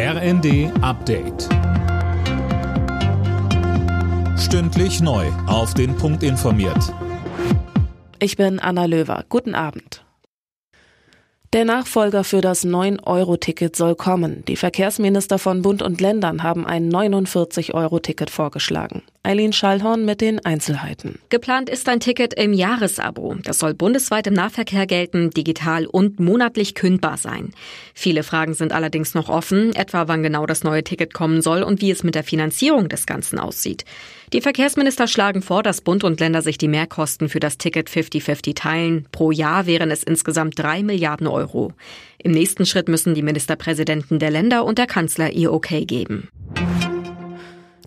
[0.00, 1.48] RND Update.
[4.38, 5.26] Stündlich neu.
[5.48, 6.94] Auf den Punkt informiert.
[8.20, 9.24] Ich bin Anna Löwer.
[9.28, 10.04] Guten Abend.
[11.52, 14.44] Der Nachfolger für das 9-Euro-Ticket soll kommen.
[14.46, 19.02] Die Verkehrsminister von Bund und Ländern haben ein 49-Euro-Ticket vorgeschlagen.
[19.22, 21.18] Eileen Schallhorn mit den Einzelheiten.
[21.28, 23.34] Geplant ist ein Ticket im Jahresabo.
[23.42, 27.52] Das soll bundesweit im Nahverkehr gelten, digital und monatlich kündbar sein.
[27.94, 31.82] Viele Fragen sind allerdings noch offen, etwa wann genau das neue Ticket kommen soll und
[31.82, 33.84] wie es mit der Finanzierung des Ganzen aussieht.
[34.32, 38.54] Die Verkehrsminister schlagen vor, dass Bund und Länder sich die Mehrkosten für das Ticket 50-50
[38.54, 39.06] teilen.
[39.10, 41.72] Pro Jahr wären es insgesamt drei Milliarden Euro.
[42.22, 46.28] Im nächsten Schritt müssen die Ministerpräsidenten der Länder und der Kanzler ihr Okay geben.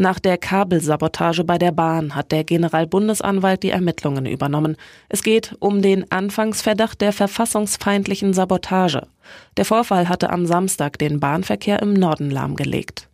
[0.00, 4.76] Nach der Kabelsabotage bei der Bahn hat der Generalbundesanwalt die Ermittlungen übernommen.
[5.08, 9.08] Es geht um den Anfangsverdacht der verfassungsfeindlichen Sabotage.
[9.56, 13.07] Der Vorfall hatte am Samstag den Bahnverkehr im Norden lahmgelegt.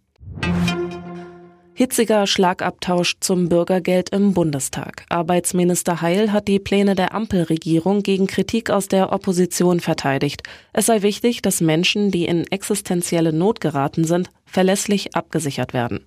[1.76, 5.04] Hitziger Schlagabtausch zum Bürgergeld im Bundestag.
[5.08, 10.44] Arbeitsminister Heil hat die Pläne der Ampelregierung gegen Kritik aus der Opposition verteidigt.
[10.72, 16.04] Es sei wichtig, dass Menschen, die in existenzielle Not geraten sind, verlässlich abgesichert werden.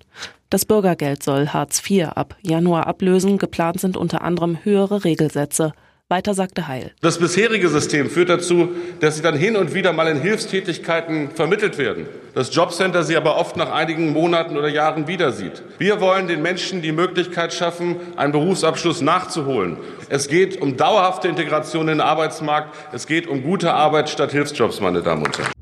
[0.48, 3.36] Das Bürgergeld soll Hartz IV ab Januar ablösen.
[3.36, 5.74] Geplant sind unter anderem höhere Regelsätze.
[6.10, 6.92] Weiter sagte Heil.
[7.02, 8.70] Das bisherige System führt dazu,
[9.00, 12.06] dass sie dann hin und wieder mal in Hilfstätigkeiten vermittelt werden.
[12.34, 15.62] Das Jobcenter sie aber oft nach einigen Monaten oder Jahren wieder sieht.
[15.76, 19.76] Wir wollen den Menschen die Möglichkeit schaffen, einen Berufsabschluss nachzuholen.
[20.08, 22.74] Es geht um dauerhafte Integration in den Arbeitsmarkt.
[22.92, 25.57] Es geht um gute Arbeit statt Hilfsjobs, meine Damen und Herren.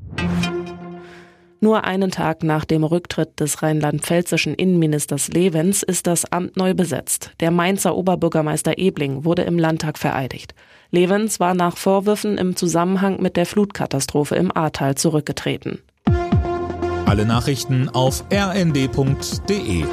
[1.59, 7.31] Nur einen Tag nach dem Rücktritt des rheinland-pfälzischen Innenministers Levens ist das Amt neu besetzt.
[7.39, 10.53] Der Mainzer Oberbürgermeister Ebling wurde im Landtag vereidigt.
[10.91, 15.79] Levens war nach Vorwürfen im Zusammenhang mit der Flutkatastrophe im Ahrtal zurückgetreten.
[17.05, 19.85] Alle Nachrichten auf rnd.de